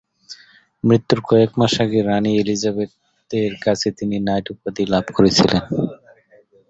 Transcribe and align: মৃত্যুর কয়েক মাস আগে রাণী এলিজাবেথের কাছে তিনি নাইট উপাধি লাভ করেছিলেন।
মৃত্যুর 0.83 1.19
কয়েক 1.29 1.51
মাস 1.59 1.73
আগে 1.83 1.99
রাণী 2.01 2.31
এলিজাবেথের 2.41 3.53
কাছে 3.65 3.87
তিনি 3.97 4.15
নাইট 4.27 4.45
উপাধি 4.53 4.83
লাভ 4.93 5.05
করেছিলেন। 5.17 5.63